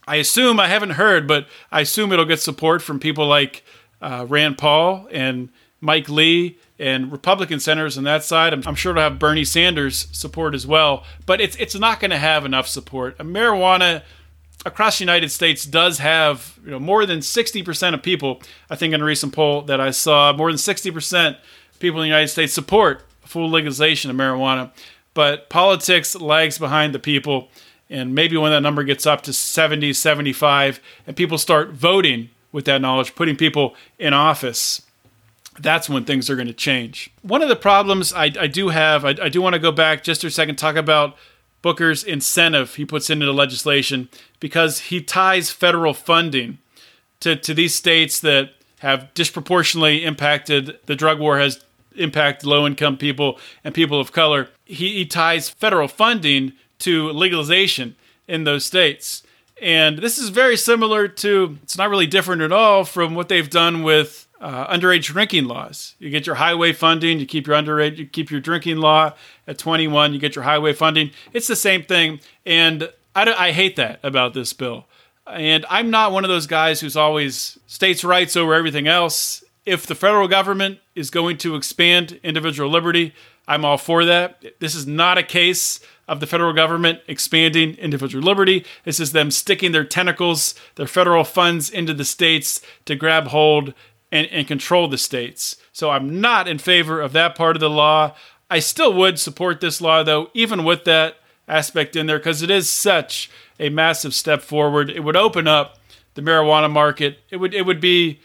[0.07, 3.63] I assume I haven't heard, but I assume it'll get support from people like
[4.01, 8.53] uh, Rand Paul and Mike Lee and Republican senators on that side.
[8.53, 11.03] I'm, I'm sure it'll have Bernie Sanders support as well.
[11.25, 13.17] But it's it's not going to have enough support.
[13.17, 14.03] Marijuana
[14.65, 18.93] across the United States does have you know more than 60% of people I think
[18.93, 21.37] in a recent poll that I saw more than 60%
[21.79, 24.71] people in the United States support full legalization of marijuana
[25.13, 27.49] but politics lags behind the people
[27.93, 32.65] and maybe when that number gets up to 70 75 and people start voting with
[32.65, 34.81] that knowledge putting people in office
[35.59, 37.11] that's when things are going to change.
[37.21, 40.03] One of the problems I, I do have, I, I do want to go back
[40.03, 41.15] just for a second, talk about
[41.61, 46.57] Booker's incentive he puts into the legislation because he ties federal funding
[47.21, 51.63] to, to these states that have disproportionately impacted the drug war has
[51.95, 54.49] impacted low income people and people of color.
[54.65, 56.53] He, he ties federal funding
[56.83, 57.95] to legalization
[58.27, 59.23] in those states.
[59.61, 63.49] And this is very similar to, it's not really different at all from what they've
[63.49, 65.95] done with uh, underage drinking laws.
[65.99, 69.13] You get your highway funding, you keep your underage, you keep your drinking law
[69.47, 71.11] at 21, you get your highway funding.
[71.31, 74.85] It's the same thing, and I, I hate that about this bill.
[75.25, 79.43] And I'm not one of those guys who's always states' rights over everything else.
[79.65, 83.13] If the federal government is going to expand individual liberty,
[83.47, 84.43] I'm all for that.
[84.59, 88.65] This is not a case of the federal government expanding individual liberty.
[88.83, 93.73] This is them sticking their tentacles, their federal funds into the states to grab hold
[94.11, 95.57] and, and control the states.
[95.71, 98.15] So I'm not in favor of that part of the law.
[98.49, 101.15] I still would support this law, though, even with that
[101.47, 104.89] aspect in there, because it is such a massive step forward.
[104.89, 105.79] It would open up
[106.13, 107.19] the marijuana market.
[107.29, 108.19] It would it would be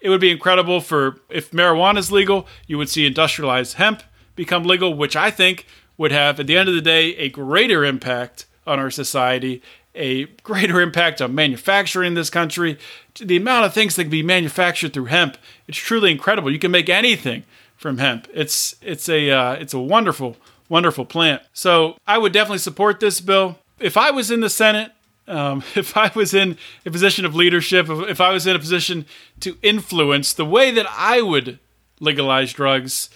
[0.00, 4.02] it would be incredible for if marijuana is legal, you would see industrialized hemp
[4.34, 5.66] become legal, which I think
[5.98, 9.62] would have, at the end of the day, a greater impact on our society
[9.98, 12.78] a greater impact on manufacturing in this country.
[13.20, 16.52] The amount of things that can be manufactured through hemp, it's truly incredible.
[16.52, 17.42] You can make anything
[17.76, 18.28] from hemp.
[18.32, 20.36] It's it's a uh, it's a wonderful
[20.68, 21.42] wonderful plant.
[21.52, 23.58] So I would definitely support this bill.
[23.80, 24.92] If I was in the Senate,
[25.26, 26.56] um, if I was in
[26.86, 29.04] a position of leadership, if, if I was in a position
[29.40, 31.58] to influence the way that I would
[32.00, 33.10] legalize drugs,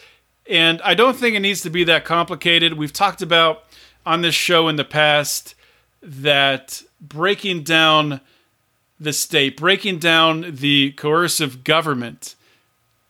[0.52, 2.74] and I don't think it needs to be that complicated.
[2.74, 3.64] We've talked about
[4.04, 5.54] on this show in the past
[6.02, 8.20] that breaking down
[9.00, 12.34] the state, breaking down the coercive government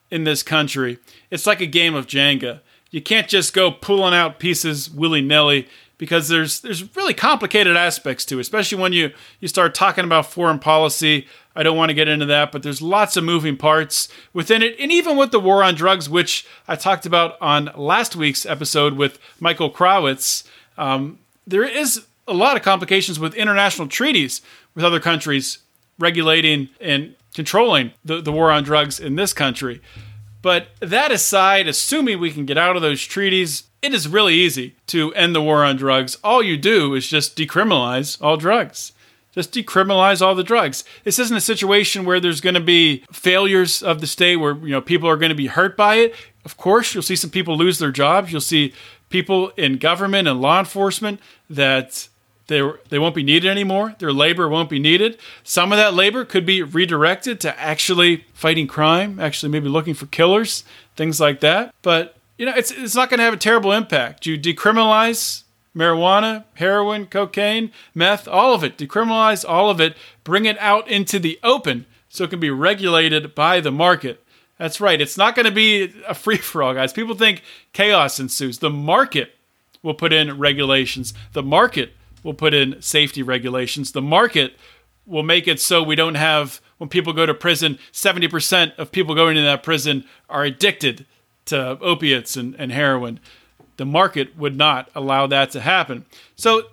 [0.08, 0.98] in this country,
[1.32, 2.60] it's like a game of Jenga.
[2.92, 5.66] You can't just go pulling out pieces willy nilly
[6.02, 10.26] because there's there's really complicated aspects to it, especially when you you start talking about
[10.26, 11.28] foreign policy.
[11.54, 14.74] I don't want to get into that, but there's lots of moving parts within it,
[14.80, 18.94] and even with the war on drugs, which I talked about on last week's episode
[18.94, 20.42] with Michael Krawitz,
[20.76, 24.42] um, there is a lot of complications with international treaties
[24.74, 25.58] with other countries
[26.00, 29.80] regulating and controlling the, the war on drugs in this country.
[30.42, 34.76] But that aside, assuming we can get out of those treaties, it is really easy
[34.88, 36.18] to end the war on drugs.
[36.22, 38.92] All you do is just decriminalize all drugs.
[39.32, 40.84] Just decriminalize all the drugs.
[41.04, 44.70] This isn't a situation where there's going to be failures of the state where you
[44.70, 46.14] know people are going to be hurt by it.
[46.44, 48.30] Of course, you'll see some people lose their jobs.
[48.30, 48.74] You'll see
[49.08, 52.08] people in government and law enforcement that
[52.48, 53.94] they they won't be needed anymore.
[53.98, 55.18] Their labor won't be needed.
[55.44, 60.06] Some of that labor could be redirected to actually fighting crime, actually maybe looking for
[60.06, 60.64] killers,
[60.96, 61.74] things like that.
[61.82, 64.26] But you know, it's it's not going to have a terrible impact.
[64.26, 65.44] You decriminalize
[65.76, 68.76] marijuana, heroin, cocaine, meth, all of it.
[68.76, 69.96] Decriminalize all of it.
[70.24, 74.22] Bring it out into the open so it can be regulated by the market.
[74.58, 75.00] That's right.
[75.00, 76.92] It's not going to be a free for all, guys.
[76.92, 78.58] People think chaos ensues.
[78.58, 79.34] The market
[79.82, 81.14] will put in regulations.
[81.32, 81.92] The market
[82.22, 83.92] will put in safety regulations.
[83.92, 84.54] The market
[85.06, 89.14] will make it so we don't have, when people go to prison, 70% of people
[89.14, 91.06] going into that prison are addicted
[91.46, 93.20] to opiates and, and heroin.
[93.76, 96.06] The market would not allow that to happen.
[96.36, 96.68] So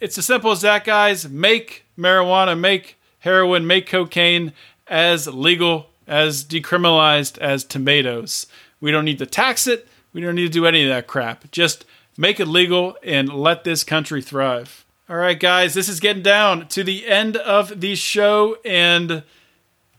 [0.00, 1.28] it's as simple as that, guys.
[1.28, 4.52] Make marijuana, make heroin, make cocaine
[4.86, 8.46] as legal, as decriminalized as tomatoes.
[8.80, 9.86] We don't need to tax it.
[10.12, 11.50] We don't need to do any of that crap.
[11.50, 11.84] Just
[12.16, 14.85] make it legal and let this country thrive.
[15.08, 18.56] All right, guys, this is getting down to the end of the show.
[18.64, 19.22] And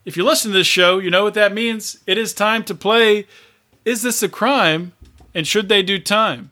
[0.04, 1.96] if you listen to this show, you know what that means.
[2.06, 3.26] It is time to play
[3.86, 4.92] Is This a Crime?
[5.34, 6.50] And Should They Do Time?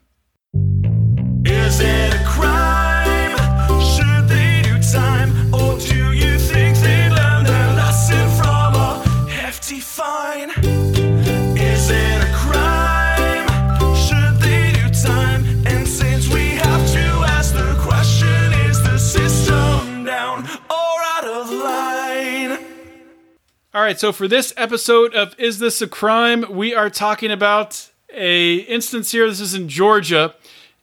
[23.86, 28.56] Right, so for this episode of Is This a Crime, we are talking about a
[28.56, 29.28] instance here.
[29.28, 30.34] This is in Georgia,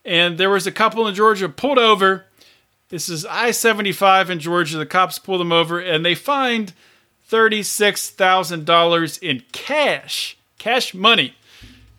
[0.06, 2.28] and there was a couple in Georgia pulled over.
[2.88, 4.78] This is I-75 in Georgia.
[4.78, 6.72] The cops pull them over and they find
[7.30, 11.36] $36,000 in cash, cash money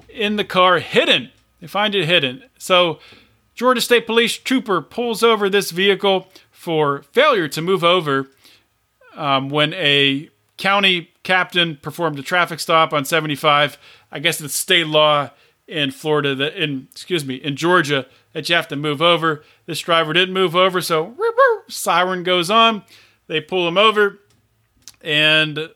[0.08, 1.28] in the car hidden.
[1.60, 2.44] They find it hidden.
[2.56, 2.98] So
[3.54, 8.30] Georgia State Police trooper pulls over this vehicle for failure to move over
[9.14, 13.78] um, when a county captain performed a traffic stop on 75.
[14.12, 15.30] I guess it's state law
[15.66, 19.42] in Florida that in excuse me in Georgia that you have to move over.
[19.66, 21.16] This driver didn't move over, so
[21.68, 22.82] siren goes on.
[23.26, 24.20] They pull him over,
[25.00, 25.70] and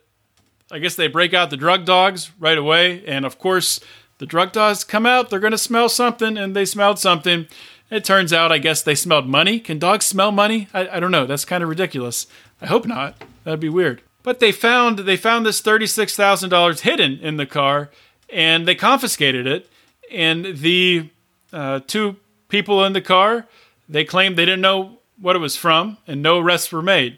[0.70, 3.04] I guess they break out the drug dogs right away.
[3.06, 3.80] And of course,
[4.18, 5.30] the drug dogs come out.
[5.30, 7.46] They're going to smell something, and they smelled something.
[7.90, 9.60] It turns out, I guess they smelled money.
[9.60, 10.68] Can dogs smell money?
[10.74, 11.24] I, I don't know.
[11.24, 12.26] That's kind of ridiculous.
[12.60, 13.22] I hope not.
[13.44, 14.02] That'd be weird.
[14.28, 17.88] But they found they found this thirty-six thousand dollars hidden in the car,
[18.28, 19.70] and they confiscated it.
[20.12, 21.08] And the
[21.50, 22.16] uh, two
[22.48, 23.46] people in the car
[23.88, 27.16] they claimed they didn't know what it was from, and no arrests were made.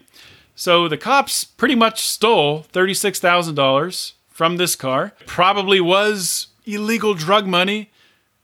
[0.55, 5.11] So the cops pretty much stole thirty-six thousand dollars from this car.
[5.25, 7.89] Probably was illegal drug money.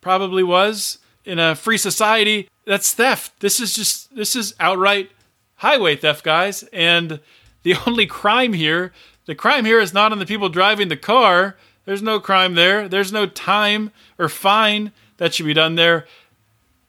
[0.01, 2.49] Probably was in a free society.
[2.65, 3.39] That's theft.
[3.39, 5.09] This is just this is outright
[5.55, 6.63] highway theft, guys.
[6.73, 7.21] And
[7.63, 8.93] the only crime here,
[9.25, 11.57] the crime here is not on the people driving the car.
[11.85, 12.87] There's no crime there.
[12.87, 16.07] There's no time or fine that should be done there.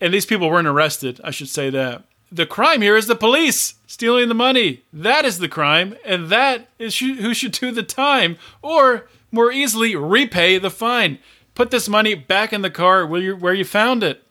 [0.01, 1.21] And these people weren't arrested.
[1.25, 2.05] I should say that.
[2.31, 4.85] The crime here is the police stealing the money.
[4.93, 9.97] That is the crime, and that is who should do the time, or more easily
[9.97, 11.19] repay the fine.
[11.55, 14.23] Put this money back in the car where you, where you found it.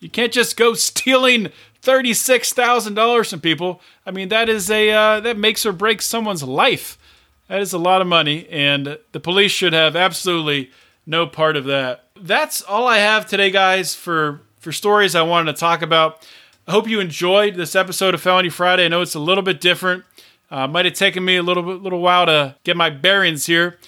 [0.00, 1.52] You can't just go stealing
[1.82, 3.80] thirty-six thousand dollars from people.
[4.06, 6.96] I mean, that is a uh, that makes or breaks someone's life.
[7.48, 10.70] That is a lot of money, and the police should have absolutely
[11.04, 12.04] no part of that.
[12.16, 16.26] That's all I have today, guys, for for stories I wanted to talk about.
[16.66, 18.84] I hope you enjoyed this episode of Felony Friday.
[18.84, 20.04] I know it's a little bit different.
[20.48, 23.78] Uh, might have taken me a little little while to get my bearings here,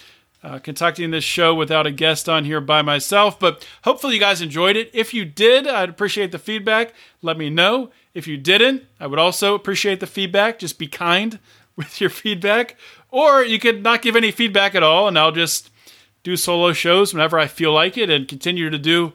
[0.45, 3.41] uh, conducting this show without a guest on here by myself.
[3.41, 4.91] But hopefully, you guys enjoyed it.
[4.93, 6.93] If you did, I'd appreciate the feedback.
[7.23, 7.91] Let me know.
[8.13, 10.59] If you didn't, I would also appreciate the feedback.
[10.59, 11.39] Just be kind
[11.77, 12.77] with your feedback,
[13.11, 15.71] or you could not give any feedback at all, and I'll just
[16.23, 19.13] do solo shows whenever I feel like it, and continue to do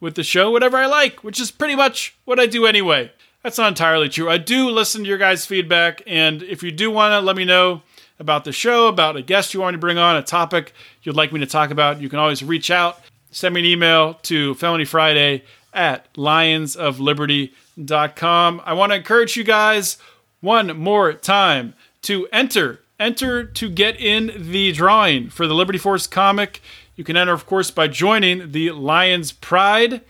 [0.00, 3.10] with the show whatever I like, which is pretty much what I do anyway.
[3.42, 4.28] That's not entirely true.
[4.28, 7.44] I do listen to your guys' feedback, and if you do want to let me
[7.44, 7.82] know
[8.18, 11.32] about the show, about a guest you want to bring on, a topic you'd like
[11.32, 13.00] me to talk about, you can always reach out.
[13.30, 15.42] Send me an email to felonyfriday
[15.72, 18.62] at lionsofliberty.com.
[18.64, 19.98] I want to encourage you guys
[20.40, 22.80] one more time to enter.
[22.98, 26.60] Enter to get in the drawing for the Liberty Force comic.
[26.96, 30.00] You can enter, of course, by joining the Lions Pride.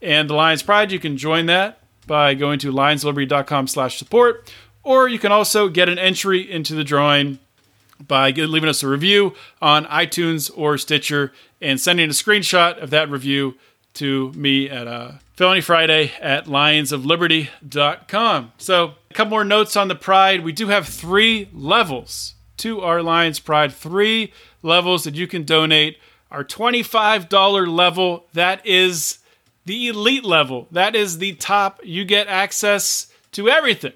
[0.00, 4.52] And the Lions Pride, you can join that by going to lionsliberty.com slash support.
[4.82, 7.38] Or you can also get an entry into the drawing
[8.06, 13.10] by leaving us a review on iTunes or Stitcher and sending a screenshot of that
[13.10, 13.56] review
[13.94, 18.52] to me at uh, Felony Friday at lionsofliberty.com.
[18.58, 20.42] So, a couple more notes on the Pride.
[20.42, 24.32] We do have three levels to our Lions Pride, three
[24.62, 25.98] levels that you can donate
[26.32, 29.18] our $25 level, that is
[29.66, 30.66] the elite level.
[30.70, 31.78] That is the top.
[31.84, 33.92] You get access to everything.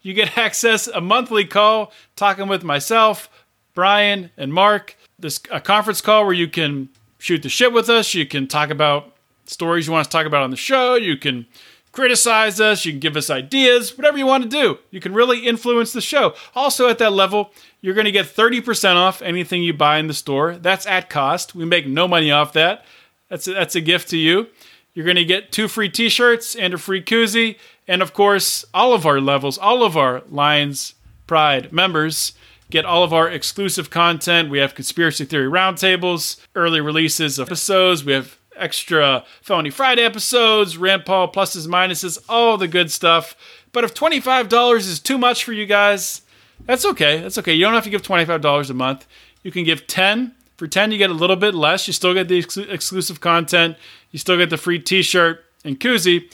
[0.00, 3.28] You get access a monthly call talking with myself,
[3.74, 4.96] Brian, and Marc.
[5.18, 8.14] This a conference call where you can shoot the shit with us.
[8.14, 9.14] You can talk about
[9.46, 10.94] stories you want to talk about on the show.
[10.94, 11.46] You can
[11.92, 12.84] criticize us.
[12.84, 14.78] You can give us ideas, whatever you want to do.
[14.90, 16.34] You can really influence the show.
[16.54, 20.14] Also, at that level, you're going to get 30% off anything you buy in the
[20.14, 20.56] store.
[20.56, 21.54] That's at cost.
[21.54, 22.84] We make no money off that.
[23.28, 24.48] That's a, that's a gift to you.
[24.92, 27.56] You're going to get two free t shirts and a free koozie.
[27.86, 30.94] And of course, all of our levels, all of our Lions
[31.26, 32.34] Pride members
[32.70, 34.50] get all of our exclusive content.
[34.50, 38.04] We have conspiracy theory roundtables, early releases of episodes.
[38.04, 43.36] We have extra Felony Friday episodes, Rand Paul pluses, minuses, all the good stuff.
[43.72, 46.22] But if $25 is too much for you guys,
[46.66, 47.20] that's okay.
[47.20, 47.54] That's okay.
[47.54, 49.06] You don't have to give $25 a month.
[49.42, 50.34] You can give 10.
[50.56, 51.86] For 10 you get a little bit less.
[51.86, 53.76] You still get the ex- exclusive content.
[54.12, 56.32] You still get the free t-shirt and koozie.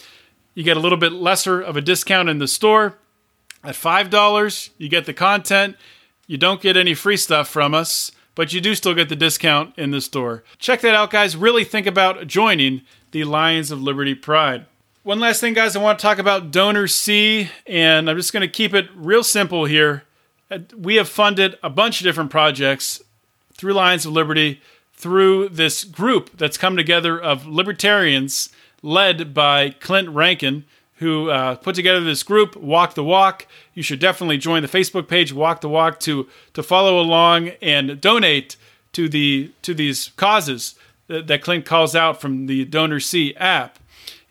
[0.54, 2.98] You get a little bit lesser of a discount in the store.
[3.64, 5.76] At $5, you get the content.
[6.30, 9.76] You don't get any free stuff from us but you do still get the discount
[9.76, 10.44] in the store.
[10.58, 11.36] Check that out, guys.
[11.36, 14.66] Really think about joining the Lions of Liberty Pride.
[15.02, 18.48] One last thing, guys, I want to talk about DonorSee, and I'm just going to
[18.48, 20.04] keep it real simple here.
[20.74, 23.02] We have funded a bunch of different projects
[23.52, 24.62] through Lions of Liberty,
[24.94, 28.50] through this group that's come together of libertarians
[28.82, 30.64] led by Clint Rankin,
[30.96, 33.46] who uh, put together this group, Walk the Walk.
[33.80, 37.98] You should definitely join the Facebook page, Walk the Walk, to to follow along and
[37.98, 38.56] donate
[38.92, 40.74] to the to these causes
[41.06, 43.78] that, that Clint calls out from the DonorSee app.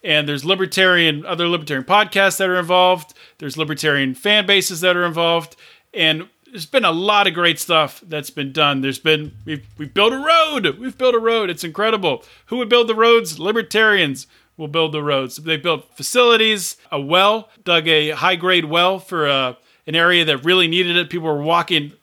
[0.04, 3.16] And there's libertarian other libertarian podcasts that are involved.
[3.40, 5.56] There's libertarian fan bases that are involved,
[5.96, 8.82] and there's been a lot of great stuff that's been done.
[8.82, 10.78] There's been we've we've built a road.
[10.78, 11.50] We've built a road.
[11.50, 12.24] It's incredible.
[12.46, 13.40] Who would build the roads?
[13.40, 14.28] Libertarians
[14.60, 15.38] will build the roads.
[15.38, 19.56] They built facilities, a well, dug a high grade well for uh,
[19.88, 21.10] an area that really needed it.
[21.10, 21.94] People were walking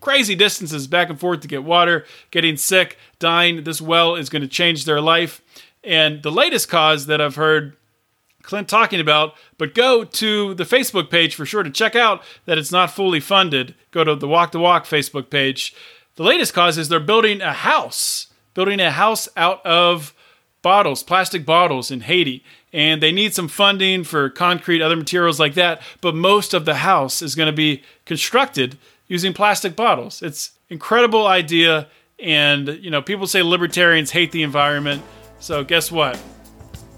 [0.00, 3.64] crazy distances back and forth to get water, getting sick, dying.
[3.64, 5.40] This well is going to change their life.
[5.82, 7.76] And the latest cause that I've heard
[8.42, 12.58] Clint talking about, but go to the Facebook page for sure to check out that
[12.58, 13.74] it's not fully funded.
[13.90, 15.74] Go to the Walk the Walk Facebook page.
[16.16, 20.14] The latest cause is they're building a house, building a house out of
[20.64, 22.42] bottles, plastic bottles in Haiti,
[22.72, 25.80] and they need some funding for concrete, other materials like that.
[26.00, 30.22] But most of the house is going to be constructed using plastic bottles.
[30.22, 31.86] It's incredible idea,
[32.18, 35.02] and you know people say libertarians hate the environment.
[35.38, 36.18] So guess what?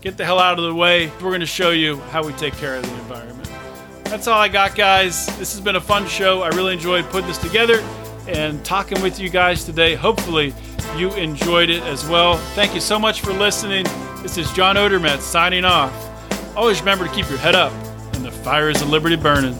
[0.00, 1.08] Get the hell out of the way.
[1.16, 3.50] We're going to show you how we take care of the environment.
[4.04, 5.26] That's all I got, guys.
[5.38, 6.42] This has been a fun show.
[6.42, 7.80] I really enjoyed putting this together
[8.28, 9.96] and talking with you guys today.
[9.96, 10.54] Hopefully,
[10.96, 12.36] you enjoyed it as well.
[12.54, 13.84] Thank you so much for listening.
[14.22, 15.92] This is John Odermatt signing off.
[16.56, 17.72] Always remember to keep your head up
[18.14, 19.58] and the fires of liberty burning.